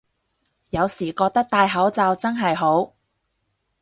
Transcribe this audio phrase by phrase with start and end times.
[0.71, 2.95] 有時覺得戴口罩真係好